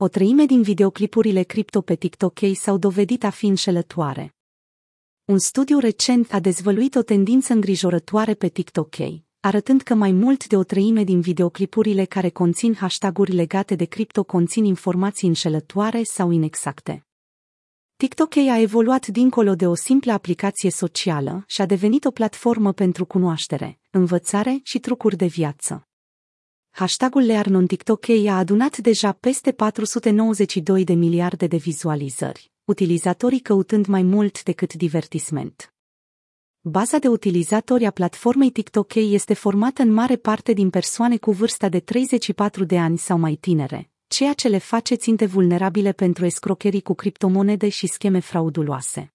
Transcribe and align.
O 0.00 0.08
treime 0.08 0.46
din 0.46 0.62
videoclipurile 0.62 1.42
cripto 1.42 1.80
pe 1.80 1.94
TikTok 1.94 2.38
s-au 2.54 2.76
dovedit 2.76 3.24
a 3.24 3.30
fi 3.30 3.46
înșelătoare. 3.46 4.34
Un 5.24 5.38
studiu 5.38 5.78
recent 5.78 6.32
a 6.32 6.40
dezvăluit 6.40 6.94
o 6.94 7.02
tendință 7.02 7.52
îngrijorătoare 7.52 8.34
pe 8.34 8.48
TikTok, 8.48 8.94
arătând 9.40 9.82
că 9.82 9.94
mai 9.94 10.12
mult 10.12 10.46
de 10.46 10.56
o 10.56 10.62
treime 10.62 11.04
din 11.04 11.20
videoclipurile 11.20 12.04
care 12.04 12.28
conțin 12.28 12.74
hashtaguri 12.74 13.32
legate 13.32 13.74
de 13.74 13.84
cripto 13.84 14.24
conțin 14.24 14.64
informații 14.64 15.28
înșelătoare 15.28 16.02
sau 16.02 16.30
inexacte. 16.30 17.06
TikTok 17.96 18.36
a 18.36 18.60
evoluat 18.60 19.06
dincolo 19.06 19.54
de 19.54 19.66
o 19.66 19.74
simplă 19.74 20.12
aplicație 20.12 20.70
socială 20.70 21.44
și 21.46 21.60
a 21.60 21.66
devenit 21.66 22.04
o 22.04 22.10
platformă 22.10 22.72
pentru 22.72 23.04
cunoaștere, 23.04 23.80
învățare 23.90 24.60
și 24.62 24.78
trucuri 24.78 25.16
de 25.16 25.26
viață. 25.26 25.87
Hashtagul 26.78 27.22
Learn 27.22 27.66
TikTok 27.66 28.08
a 28.08 28.38
adunat 28.38 28.76
deja 28.76 29.12
peste 29.12 29.52
492 29.52 30.84
de 30.84 30.92
miliarde 30.92 31.46
de 31.46 31.56
vizualizări, 31.56 32.52
utilizatorii 32.64 33.40
căutând 33.40 33.86
mai 33.86 34.02
mult 34.02 34.42
decât 34.42 34.74
divertisment. 34.74 35.74
Baza 36.60 36.98
de 36.98 37.08
utilizatori 37.08 37.84
a 37.84 37.90
platformei 37.90 38.50
TikTok 38.50 38.94
este 38.94 39.34
formată 39.34 39.82
în 39.82 39.92
mare 39.92 40.16
parte 40.16 40.52
din 40.52 40.70
persoane 40.70 41.16
cu 41.16 41.30
vârsta 41.30 41.68
de 41.68 41.80
34 41.80 42.64
de 42.64 42.78
ani 42.78 42.98
sau 42.98 43.18
mai 43.18 43.34
tinere, 43.34 43.90
ceea 44.06 44.32
ce 44.32 44.48
le 44.48 44.58
face 44.58 44.94
ținte 44.94 45.26
vulnerabile 45.26 45.92
pentru 45.92 46.24
escrocherii 46.24 46.82
cu 46.82 46.94
criptomonede 46.94 47.68
și 47.68 47.86
scheme 47.86 48.18
frauduloase. 48.18 49.12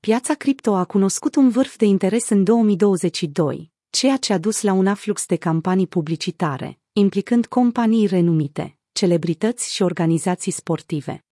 Piața 0.00 0.34
cripto 0.34 0.74
a 0.74 0.84
cunoscut 0.84 1.34
un 1.34 1.48
vârf 1.48 1.76
de 1.76 1.84
interes 1.84 2.28
în 2.28 2.44
2022, 2.44 3.72
ceea 3.94 4.16
ce 4.16 4.32
a 4.32 4.38
dus 4.38 4.62
la 4.62 4.72
un 4.72 4.86
aflux 4.86 5.26
de 5.26 5.36
campanii 5.36 5.86
publicitare, 5.86 6.78
implicând 6.92 7.46
companii 7.46 8.06
renumite, 8.06 8.78
celebrități 8.92 9.74
și 9.74 9.82
organizații 9.82 10.52
sportive. 10.52 11.24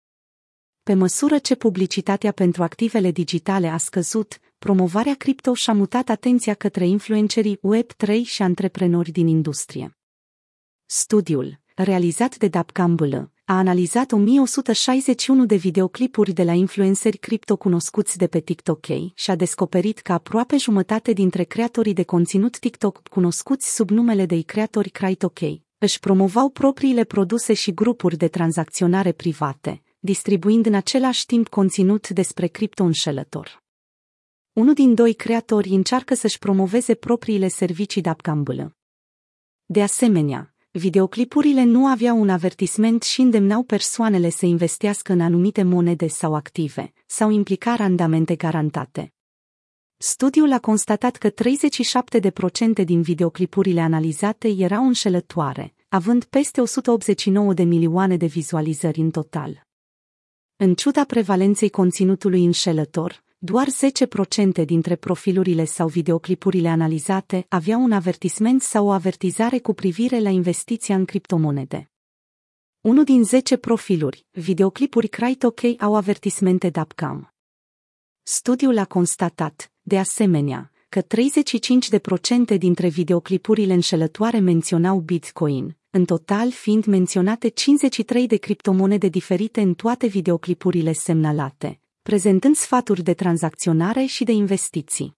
Pe 0.84 0.94
măsură 0.94 1.38
ce 1.38 1.56
publicitatea 1.56 2.32
pentru 2.32 2.64
activele 2.64 3.12
digitale 3.12 3.68
a 3.68 3.78
scăzut, 3.78 4.40
promovarea 4.60 5.16
cripto 5.16 5.54
și-a 5.54 5.74
mutat 5.74 6.10
atenția 6.10 6.54
către 6.54 6.88
influencerii 6.88 7.58
Web3 7.58 8.22
și 8.24 8.42
antreprenori 8.42 9.12
din 9.12 9.28
industrie. 9.28 9.98
Studiul, 10.86 11.60
realizat 11.76 12.38
de 12.38 12.48
Dap 12.48 12.72
Campbell, 12.72 13.31
a 13.52 13.58
analizat 13.58 14.12
1161 14.12 15.46
de 15.46 15.56
videoclipuri 15.56 16.32
de 16.32 16.44
la 16.44 16.52
influenceri 16.52 17.18
cripto 17.18 17.58
cunoscuți 17.58 18.18
de 18.18 18.28
pe 18.28 18.40
TikTok 18.40 18.86
și 19.14 19.32
a 19.32 19.36
descoperit 19.36 20.00
că 20.00 20.14
aproape 20.14 20.58
jumătate 20.58 21.14
dintre 21.14 21.44
creatorii 21.44 21.94
de 21.94 22.04
conținut 22.04 22.60
TikTok 22.60 23.08
cunoscuți 23.08 23.76
sub 23.76 23.90
numele 23.90 24.26
de 24.26 24.42
creatori 24.42 24.90
CryTok 24.90 25.40
își 25.78 26.00
promovau 26.00 26.50
propriile 26.50 27.04
produse 27.04 27.54
și 27.54 27.74
grupuri 27.74 28.18
de 28.18 28.28
tranzacționare 28.28 29.12
private, 29.12 29.84
distribuind 30.00 30.66
în 30.66 30.74
același 30.74 31.26
timp 31.26 31.48
conținut 31.48 32.10
despre 32.10 32.48
cripto 32.48 32.84
înșelător. 32.84 33.64
Unul 34.54 34.74
din 34.74 34.94
doi 34.94 35.14
creatori 35.14 35.70
încearcă 35.70 36.14
să-și 36.14 36.40
promoveze 36.40 36.94
propriile 36.94 37.48
servicii 37.48 38.02
de 38.02 38.12
De 39.66 39.82
asemenea, 39.82 40.51
videoclipurile 40.74 41.64
nu 41.64 41.88
aveau 41.88 42.22
un 42.22 42.30
avertisment 42.30 43.04
și 43.04 43.22
îndemnau 43.22 43.64
persoanele 43.64 44.30
să 44.30 44.46
investească 44.46 45.12
în 45.12 45.22
anumite 45.22 45.64
monede 45.64 46.08
sau 46.08 46.36
active, 46.36 46.94
sau 47.06 47.30
implica 47.30 47.76
randamente 47.76 48.36
garantate. 48.36 49.14
Studiul 49.98 50.52
a 50.52 50.60
constatat 50.60 51.16
că 51.16 51.30
37% 51.30 51.34
din 52.86 53.02
videoclipurile 53.02 53.82
analizate 53.82 54.48
erau 54.48 54.86
înșelătoare, 54.86 55.74
având 55.88 56.24
peste 56.24 56.62
189 56.62 57.54
de 57.54 57.64
milioane 57.64 58.18
de 58.18 58.26
vizualizări 58.26 59.00
în 59.00 59.12
total. 59.12 59.68
În 60.56 60.76
ciuda 60.76 61.04
prevalenței 61.04 61.70
conținutului 61.70 62.46
înșelător, 62.46 63.24
doar 63.44 63.68
10% 64.62 64.66
dintre 64.66 64.96
profilurile 64.96 65.66
sau 65.66 65.88
videoclipurile 65.88 66.68
analizate 66.68 67.46
aveau 67.50 67.84
un 67.84 67.92
avertisment 67.92 68.62
sau 68.62 68.86
o 68.86 68.92
avertizare 68.92 69.60
cu 69.60 69.74
privire 69.74 70.20
la 70.20 70.30
investiția 70.30 70.96
în 70.96 71.06
criptomonede. 71.06 71.92
Unul 72.82 73.04
din 73.04 73.24
10 73.24 73.58
profiluri, 73.58 74.26
videoclipuri 74.32 75.08
CryTok 75.08 75.60
au 75.78 75.96
avertismente 75.96 76.70
DAPCAM. 76.70 77.34
Studiul 78.24 78.78
a 78.78 78.86
constatat, 78.86 79.72
de 79.82 79.98
asemenea, 79.98 80.72
că 80.90 81.02
35% 81.02 82.58
dintre 82.58 82.88
videoclipurile 82.88 83.74
înșelătoare 83.74 84.40
menționau 84.40 85.00
Bitcoin, 85.00 85.78
în 85.90 86.06
total 86.06 86.52
fiind 86.52 86.86
menționate 86.86 87.48
53 87.48 88.28
de 88.28 88.36
criptomonede 88.36 89.08
diferite 89.08 89.62
în 89.62 89.74
toate 89.74 90.08
videoclipurile 90.08 90.92
semnalate, 90.92 91.81
prezentând 92.02 92.56
sfaturi 92.56 93.04
de 93.04 93.14
tranzacționare 93.14 94.06
și 94.06 94.24
de 94.24 94.32
investiții. 94.32 95.18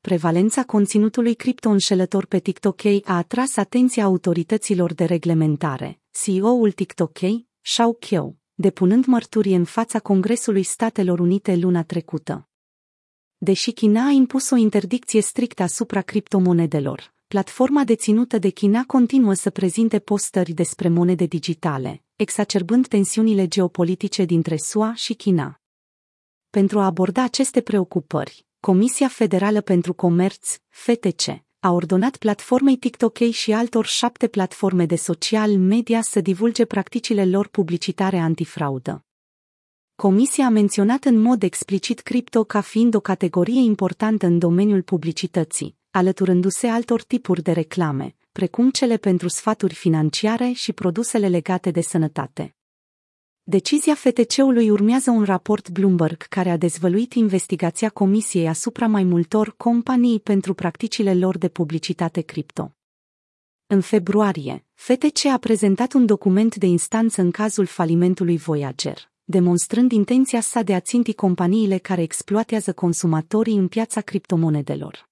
Prevalența 0.00 0.64
conținutului 0.64 1.34
cripto 1.34 1.68
înșelător 1.68 2.26
pe 2.26 2.38
TikTok 2.38 2.84
a 2.84 3.16
atras 3.16 3.56
atenția 3.56 4.04
autorităților 4.04 4.94
de 4.94 5.04
reglementare, 5.04 6.00
CEO-ul 6.10 6.72
TikTok, 6.72 7.18
Shao 7.60 7.92
Kiao, 7.92 8.36
depunând 8.54 9.04
mărturie 9.04 9.56
în 9.56 9.64
fața 9.64 10.00
Congresului 10.00 10.62
Statelor 10.62 11.18
Unite 11.18 11.56
luna 11.56 11.82
trecută. 11.82 12.48
Deși 13.36 13.72
China 13.72 14.06
a 14.06 14.10
impus 14.10 14.50
o 14.50 14.56
interdicție 14.56 15.20
strictă 15.20 15.62
asupra 15.62 16.02
criptomonedelor, 16.02 17.14
platforma 17.26 17.84
deținută 17.84 18.38
de 18.38 18.48
China 18.48 18.84
continuă 18.86 19.34
să 19.34 19.50
prezinte 19.50 19.98
postări 19.98 20.52
despre 20.52 20.88
monede 20.88 21.24
digitale, 21.24 22.02
exacerbând 22.16 22.86
tensiunile 22.86 23.48
geopolitice 23.48 24.24
dintre 24.24 24.56
SUA 24.56 24.94
și 24.94 25.14
China. 25.14 25.58
Pentru 26.60 26.78
a 26.78 26.84
aborda 26.84 27.22
aceste 27.22 27.60
preocupări, 27.60 28.46
Comisia 28.60 29.08
Federală 29.08 29.60
pentru 29.60 29.94
Comerț, 29.94 30.56
FTC, 30.68 31.42
a 31.60 31.70
ordonat 31.70 32.16
platformei 32.16 32.76
TikTok 32.76 33.18
și 33.18 33.52
altor 33.52 33.86
șapte 33.86 34.28
platforme 34.28 34.86
de 34.86 34.96
social 34.96 35.50
media 35.58 36.02
să 36.02 36.20
divulge 36.20 36.64
practicile 36.64 37.26
lor 37.26 37.48
publicitare 37.48 38.18
antifraudă. 38.18 39.04
Comisia 39.94 40.46
a 40.46 40.48
menționat 40.48 41.04
în 41.04 41.20
mod 41.20 41.42
explicit 41.42 42.00
cripto 42.00 42.44
ca 42.44 42.60
fiind 42.60 42.94
o 42.94 43.00
categorie 43.00 43.60
importantă 43.60 44.26
în 44.26 44.38
domeniul 44.38 44.82
publicității, 44.82 45.76
alăturându-se 45.90 46.66
altor 46.66 47.02
tipuri 47.02 47.42
de 47.42 47.52
reclame, 47.52 48.16
precum 48.32 48.70
cele 48.70 48.96
pentru 48.96 49.28
sfaturi 49.28 49.74
financiare 49.74 50.52
și 50.52 50.72
produsele 50.72 51.28
legate 51.28 51.70
de 51.70 51.80
sănătate. 51.80 52.56
Decizia 53.46 53.94
FTC-ului 53.94 54.70
urmează 54.70 55.10
un 55.10 55.24
raport 55.24 55.70
Bloomberg 55.70 56.22
care 56.22 56.50
a 56.50 56.56
dezvăluit 56.56 57.12
investigația 57.12 57.90
Comisiei 57.90 58.48
asupra 58.48 58.86
mai 58.86 59.02
multor 59.02 59.54
companii 59.56 60.20
pentru 60.20 60.54
practicile 60.54 61.14
lor 61.14 61.38
de 61.38 61.48
publicitate 61.48 62.20
cripto. 62.20 62.76
În 63.66 63.80
februarie, 63.80 64.64
FTC 64.74 65.24
a 65.24 65.38
prezentat 65.38 65.92
un 65.92 66.06
document 66.06 66.56
de 66.56 66.66
instanță 66.66 67.20
în 67.20 67.30
cazul 67.30 67.66
falimentului 67.66 68.36
Voyager, 68.36 69.10
demonstrând 69.24 69.92
intenția 69.92 70.40
sa 70.40 70.62
de 70.62 70.74
a 70.74 70.80
ținti 70.80 71.14
companiile 71.14 71.78
care 71.78 72.02
exploatează 72.02 72.72
consumatorii 72.72 73.56
în 73.56 73.68
piața 73.68 74.00
criptomonedelor. 74.00 75.08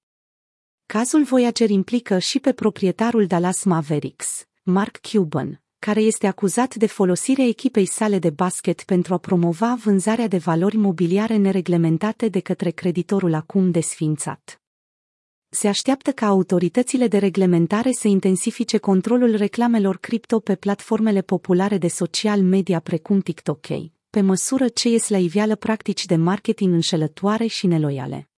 Cazul 0.87 1.25
Voyager 1.25 1.71
implică 1.71 2.19
și 2.19 2.41
pe 2.41 2.53
proprietarul 2.53 3.27
Dallas 3.27 3.65
Mavericks, 3.65 4.47
Mark 4.63 5.01
Cuban, 5.13 5.62
care 5.85 6.01
este 6.01 6.27
acuzat 6.27 6.75
de 6.75 6.87
folosirea 6.87 7.45
echipei 7.45 7.87
sale 7.87 8.19
de 8.19 8.31
basket 8.31 8.83
pentru 8.83 9.15
a 9.15 9.19
promova 9.19 9.79
vânzarea 9.85 10.29
de 10.29 10.37
valori 10.37 10.77
mobiliare 10.77 11.37
nereglementate 11.37 12.29
de 12.29 12.41
către 12.41 12.71
creditorul 12.71 13.35
acum 13.35 13.71
desfințat. 13.71 14.61
Se 15.49 15.69
așteaptă 15.69 16.13
ca 16.13 16.27
autoritățile 16.27 17.09
de 17.09 17.19
reglementare 17.19 17.91
să 17.93 18.09
intensifice 18.09 18.79
controlul 18.79 19.37
reclamelor 19.37 19.97
cripto 19.97 20.41
pe 20.41 20.55
platformele 20.55 21.21
populare 21.21 21.79
de 21.79 21.89
social 21.89 22.43
media 22.43 22.81
precum 22.81 23.21
TikTok, 23.21 23.67
pe 24.11 24.21
măsură 24.21 24.69
ce 24.69 24.89
ies 24.89 25.09
la 25.09 25.19
iveală 25.19 25.57
practici 25.57 26.07
de 26.07 26.17
marketing 26.17 26.73
înșelătoare 26.73 27.47
și 27.47 27.67
neloiale. 27.67 28.32